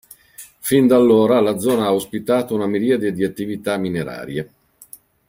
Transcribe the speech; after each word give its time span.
Fin 0.57 0.87
da 0.87 0.95
allora 0.95 1.39
la 1.41 1.59
zona 1.59 1.85
ha 1.85 1.93
ospitato 1.93 2.55
una 2.55 2.65
miriade 2.65 3.13
di 3.13 3.23
attività 3.23 3.77
minerarie. 3.77 4.51